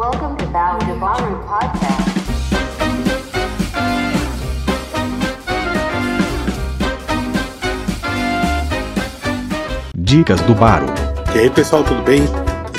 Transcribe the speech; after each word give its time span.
Welcome 0.00 0.34
to 0.38 0.46
Podcast. 0.46 0.80
Dicas 9.94 10.40
do 10.40 10.54
Baro. 10.54 10.86
E 11.34 11.38
aí 11.40 11.50
pessoal, 11.50 11.84
tudo 11.84 12.00
bem? 12.02 12.22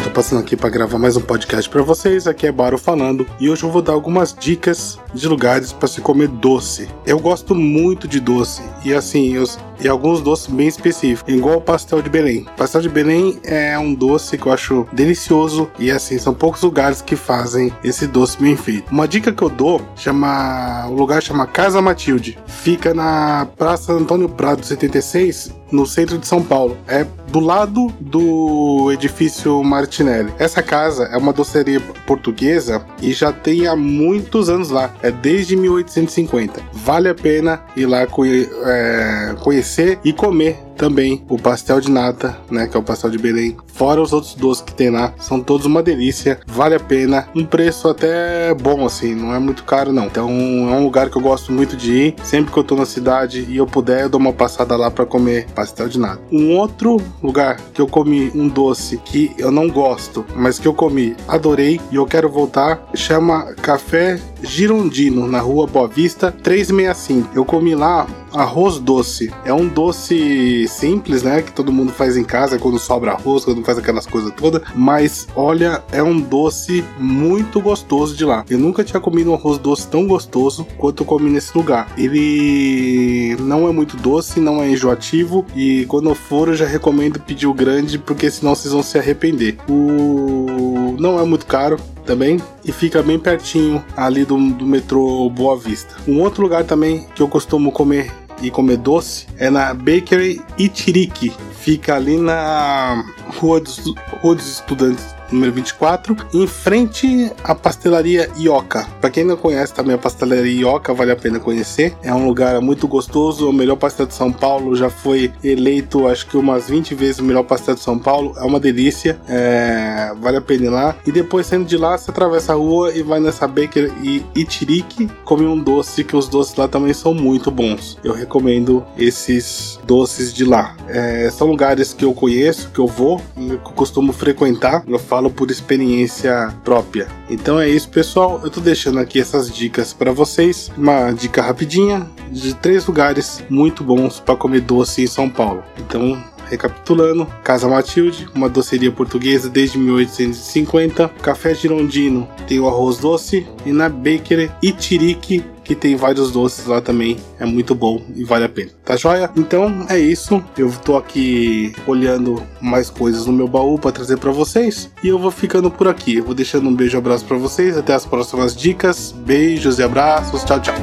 Tô 0.04 0.10
passando 0.10 0.42
aqui 0.42 0.58
para 0.58 0.72
gravar 0.72 0.98
mais 0.98 1.16
um 1.16 1.22
podcast 1.22 1.70
para 1.70 1.84
vocês. 1.84 2.26
Aqui 2.26 2.48
é 2.48 2.52
Baro 2.52 2.80
falando 2.80 3.28
e 3.40 3.52
hoje 3.52 3.62
eu 3.62 3.70
vou 3.70 3.84
dar 3.84 3.94
algumas 3.94 4.34
dicas 4.34 5.00
de 5.14 5.28
lugares 5.28 5.72
para 5.72 5.88
se 5.88 6.02
comer 6.02 6.28
doce. 6.28 6.90
Eu 7.06 7.20
gosto 7.20 7.54
muito 7.54 8.08
de 8.08 8.20
doce 8.20 8.64
e 8.84 8.96
assim, 8.96 9.36
eu, 9.36 9.44
e 9.82 9.88
alguns 9.88 10.22
doces 10.22 10.48
bem 10.48 10.68
específicos, 10.68 11.34
igual 11.34 11.58
o 11.58 11.62
pastel 11.62 12.02
de 12.02 12.10
Belém. 12.10 12.46
O 12.54 12.58
pastel 12.58 12.82
de 12.82 12.90
Belém 12.90 13.40
é 13.44 13.78
um 13.78 13.94
doce 13.94 14.38
que 14.38 14.46
eu 14.46 14.52
acho 14.52 14.88
delicioso 14.94 15.70
e 15.80 15.92
assim, 15.92 16.18
são 16.18 16.34
poucos 16.34 16.62
lugares 16.62 17.02
que 17.02 17.16
fazem 17.16 17.74
esse 17.84 18.08
doce 18.08 18.42
bem 18.42 18.56
feito. 18.56 18.92
Uma 18.92 19.08
dica 19.08 19.32
que 19.32 19.42
eu 19.42 19.50
dou, 19.50 19.82
chama, 19.96 20.88
o 20.88 20.94
lugar 20.94 21.22
chama 21.22 21.48
Casa 21.48 21.82
Matilde. 21.82 22.38
Fica 22.48 22.94
na 22.94 23.48
Praça 23.58 23.94
Antônio 23.94 24.30
Prado 24.30 24.66
76, 24.66 25.52
no 25.72 25.86
centro 25.86 26.18
de 26.18 26.28
São 26.28 26.44
Paulo. 26.44 26.78
É 26.88 27.06
do 27.32 27.40
lado 27.40 27.88
do 28.00 28.92
edifício 28.92 29.64
Martinelli. 29.64 30.34
Essa 30.38 30.62
casa 30.62 31.06
é 31.06 31.18
uma 31.18 31.32
doceria 31.32 31.80
portuguesa 32.06 32.86
e 33.02 33.14
já 33.14 33.32
tem 33.32 33.68
há 33.68 33.76
muitos 33.76 34.50
anos 34.50 34.70
lá. 34.70 34.94
É 35.02 35.10
desde 35.10 35.56
1850. 35.56 36.62
Vale 36.74 37.10
a 37.10 37.16
pena 37.16 37.62
ir 37.76 37.86
lá 37.86 38.06
conhe 38.06 39.64
e 40.04 40.14
comer 40.14 40.71
também 40.76 41.24
o 41.30 41.38
pastel 41.38 41.80
de 41.80 41.92
nata, 41.92 42.38
né, 42.50 42.68
que 42.68 42.76
é 42.76 42.80
o 42.80 42.84
pastel 42.84 43.10
de 43.10 43.18
Belém. 43.18 43.58
Fora 43.68 44.02
os 44.02 44.14
outros 44.14 44.34
doces 44.36 44.64
que 44.64 44.74
tem 44.74 44.90
lá, 44.90 45.14
são 45.20 45.40
todos 45.40 45.66
uma 45.66 45.82
delícia, 45.82 46.40
vale 46.48 46.76
a 46.76 46.80
pena. 46.80 47.28
Um 47.36 47.46
preço 47.46 47.88
até 47.88 48.54
bom 48.54 48.86
assim, 48.86 49.16
não 49.16 49.34
é 49.34 49.40
muito 49.40 49.64
caro 49.64 49.92
não. 49.92 50.06
Então 50.06 50.30
é 50.30 50.74
um 50.74 50.84
lugar 50.84 51.10
que 51.10 51.18
eu 51.18 51.22
gosto 51.22 51.52
muito 51.52 51.76
de 51.76 51.92
ir. 51.92 52.16
Sempre 52.24 52.52
que 52.52 52.58
eu 52.58 52.64
tô 52.64 52.76
na 52.76 52.86
cidade 52.86 53.46
e 53.50 53.58
eu 53.58 53.66
puder, 53.66 54.04
eu 54.04 54.10
dou 54.10 54.20
uma 54.20 54.34
passada 54.34 54.76
lá 54.76 54.92
para 54.92 55.06
comer 55.06 55.48
pastel 55.56 55.88
de 55.88 56.00
nata. 56.00 56.22
Um 56.32 56.56
outro 56.58 56.98
lugar 57.22 57.58
que 57.74 57.82
eu 57.82 57.88
comi 57.88 58.32
um 58.36 58.48
doce 58.48 58.98
que 58.98 59.34
eu 59.38 59.52
não 59.52 59.70
gosto, 59.70 60.26
mas 60.36 60.60
que 60.60 60.68
eu 60.68 60.74
comi, 60.74 61.16
adorei 61.28 61.80
e 61.92 61.96
eu 61.96 62.06
quero 62.06 62.30
voltar, 62.30 62.90
chama 62.94 63.54
Café 63.62 64.20
Girondino, 64.44 65.28
na 65.28 65.40
rua 65.40 65.68
Boa 65.68 65.88
Vista 65.88 66.32
365. 66.32 67.30
Eu 67.34 67.46
comi 67.46 67.76
lá 67.76 68.08
arroz 68.34 68.80
doce. 68.80 69.32
É 69.46 69.54
um 69.54 69.68
doce 69.68 70.66
simples, 70.72 71.24
né? 71.24 71.42
Que 71.42 71.52
todo 71.52 71.72
mundo 71.72 71.92
faz 71.92 72.18
em 72.18 72.24
casa 72.24 72.58
quando 72.58 72.80
sobra 72.80 73.12
arroz, 73.12 73.46
quando 73.46 73.64
faz 73.64 73.78
aquelas 73.78 74.06
coisas 74.06 74.32
todas. 74.36 74.62
Mas 74.76 75.28
olha, 75.36 75.84
é 75.92 76.02
um 76.02 76.20
doce 76.20 76.84
muito 76.98 77.62
gostoso 77.62 78.16
de 78.16 78.26
lá. 78.26 78.46
Eu 78.50 78.60
nunca 78.60 78.84
tinha 78.84 79.00
comido 79.00 79.32
um 79.32 79.34
arroz 79.34 79.58
doce 79.58 79.88
tão 79.88 80.08
gostoso 80.08 80.66
quanto 80.78 81.04
eu 81.04 81.08
comi 81.08 81.30
nesse 81.30 81.56
lugar. 81.58 81.92
Ele 81.98 83.36
não 83.40 83.68
é 83.68 83.72
muito 83.72 83.98
doce, 83.98 84.40
não 84.40 84.62
é 84.62 84.70
enjoativo. 84.70 85.46
E 85.56 85.86
quando 85.86 86.10
eu 86.10 86.16
for, 86.16 86.48
eu 86.48 86.56
já 86.56 86.66
recomendo 86.66 87.20
pedir 87.20 87.48
o 87.48 87.54
grande, 87.54 87.98
porque 87.98 88.30
senão 88.30 88.56
vocês 88.56 88.74
vão 88.74 88.84
se 88.84 88.98
arrepender. 88.98 89.58
O 89.70 90.96
não 91.00 91.20
é 91.20 91.26
muito 91.26 91.48
caro, 91.48 91.78
também 92.06 92.40
e 92.66 92.72
fica 92.72 93.02
bem 93.02 93.18
pertinho 93.18 93.84
ali 93.96 94.26
do, 94.26 94.38
do 94.52 94.66
metrô 94.66 95.30
Boa 95.30 95.58
Vista. 95.58 95.96
Um 96.08 96.20
outro 96.20 96.44
lugar 96.44 96.64
também 96.64 97.08
que 97.16 97.22
eu 97.22 97.28
costumo 97.28 97.72
comer 97.72 98.12
e 98.42 98.50
comer 98.52 98.78
doce 98.78 99.28
é 99.38 99.50
na 99.50 99.74
Bakery 99.74 100.42
Itiriki. 100.58 101.34
Fica 101.60 101.96
ali 101.96 102.18
na 102.18 103.04
Rua 103.38 103.60
dos, 103.60 103.94
Rua 104.22 104.36
dos 104.36 104.48
Estudantes 104.48 105.06
número 105.32 105.52
24, 105.54 106.16
em 106.34 106.48
frente 106.48 107.32
à 107.44 107.56
pastelaria 107.56 108.30
Ioca. 108.38 108.88
Para 109.00 109.10
quem 109.10 109.24
não 109.24 109.38
conhece 109.38 109.74
também 109.74 109.96
a 109.96 109.98
pastelaria 109.98 110.62
Ioca, 110.62 110.94
vale 110.94 111.12
a 111.12 111.16
pena 111.16 111.40
conhecer. 111.40 111.96
É 112.04 112.14
um 112.14 112.28
lugar 112.28 112.60
muito 112.62 112.88
gostoso, 112.88 113.50
o 113.50 113.54
melhor 113.54 113.76
pastel 113.76 114.06
de 114.06 114.14
São 114.14 114.32
Paulo, 114.32 114.76
já 114.76 114.90
foi 114.90 115.32
eleito 115.44 116.08
acho 116.08 116.28
que 116.28 116.38
umas 116.38 116.70
20 116.70 116.96
vezes 116.96 117.20
o 117.20 117.24
melhor 117.24 117.44
pastel 117.44 117.76
de 117.76 117.82
São 117.82 117.98
Paulo. 117.98 118.34
É 118.38 118.44
uma 118.44 118.60
delícia, 118.60 119.20
é... 119.28 120.14
vale 120.20 120.38
a 120.38 120.42
pena 120.42 120.66
ir 120.66 120.70
lá. 120.70 120.96
E 121.06 121.12
depois 121.12 121.48
saindo 121.48 121.66
de 121.66 121.78
lá, 121.78 121.98
você 121.98 122.12
atravessa 122.12 122.54
a 122.54 122.56
rua 122.56 122.92
e 122.94 123.02
vai 123.02 123.20
nessa 123.20 123.48
Baker 123.48 123.92
e 124.02 124.24
Itirique, 124.36 125.10
come 125.24 125.46
um 125.46 125.58
doce 125.58 126.04
que 126.04 126.16
os 126.16 126.28
doces 126.28 126.56
lá 126.56 126.68
também 126.68 126.94
são 126.94 127.14
muito 127.14 127.52
bons. 127.52 127.98
Eu 128.04 128.14
recomendo 128.14 128.84
esses 128.98 129.80
doces 129.86 130.34
de 130.34 130.46
lá. 130.46 130.76
É... 130.88 131.30
são 131.30 131.48
lugares 131.48 131.94
que 131.94 132.06
eu 132.06 132.14
conheço, 132.14 132.70
que 132.72 132.80
eu 132.80 132.88
vou, 132.88 133.22
que 133.36 133.52
eu 133.54 133.60
costumo 133.60 134.14
frequentar. 134.14 134.84
Eu 134.88 135.00
falo 135.00 135.21
falo 135.22 135.30
por 135.30 135.52
experiência 135.52 136.52
própria. 136.64 137.08
Então 137.30 137.60
é 137.60 137.70
isso, 137.70 137.90
pessoal. 137.90 138.42
Eu 138.44 138.50
tô 138.50 138.60
deixando 138.60 139.00
aqui 139.00 139.22
essas 139.22 139.54
dicas 139.54 139.94
para 139.94 140.12
vocês. 140.12 140.72
Uma 140.76 141.12
dica 141.12 141.42
rapidinha 141.42 142.10
de 142.32 142.56
três 142.56 142.88
lugares 142.88 143.44
muito 143.50 143.84
bons 143.84 144.20
para 144.20 144.36
comer 144.36 144.62
doce 144.62 145.04
em 145.04 145.08
São 145.08 145.30
Paulo. 145.30 145.64
Então 145.78 146.22
Recapitulando, 146.52 147.26
Casa 147.46 147.66
Matilde, 147.66 148.28
uma 148.36 148.50
doceria 148.50 148.92
portuguesa 148.92 149.50
desde 149.50 149.78
1850. 149.78 151.08
Café 151.22 151.56
Girondino 151.56 152.28
tem 152.46 152.60
o 152.60 152.68
arroz 152.68 152.98
doce. 152.98 153.48
E 153.66 153.72
na 153.72 153.88
Baker 153.88 154.52
Itirique, 154.62 155.46
que 155.72 155.76
tem 155.76 155.96
vários 155.96 156.32
doces 156.32 156.66
lá 156.66 156.82
também. 156.82 157.18
É 157.40 157.46
muito 157.46 157.74
bom 157.74 158.02
e 158.14 158.26
vale 158.26 158.44
a 158.44 158.50
pena. 158.50 158.72
Tá 158.84 158.98
joia? 158.98 159.32
Então 159.38 159.86
é 159.88 159.98
isso. 159.98 160.44
Eu 160.58 160.70
tô 160.84 160.98
aqui 160.98 161.74
olhando 161.88 162.44
mais 162.60 162.90
coisas 162.90 163.26
no 163.26 163.32
meu 163.32 163.48
baú 163.48 163.80
para 163.80 163.92
trazer 163.92 164.18
para 164.18 164.32
vocês. 164.32 164.92
E 165.02 165.08
eu 165.08 165.18
vou 165.18 165.32
ficando 165.32 165.72
por 165.72 165.88
aqui. 165.88 166.18
Eu 166.18 166.26
vou 166.26 166.36
deixando 166.36 166.68
um 166.68 166.76
beijo 166.76 166.98
e 166.98 167.00
abraço 167.00 167.24
para 167.24 167.38
vocês. 167.38 167.78
Até 167.78 167.94
as 167.94 168.06
próximas 168.06 168.54
dicas. 168.54 169.14
Beijos 169.16 169.80
e 169.80 169.84
abraços. 169.84 170.44
Tchau, 170.44 170.60
tchau. 170.60 170.76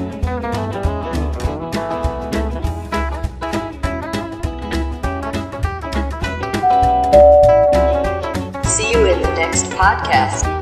Podcast. 9.79 10.58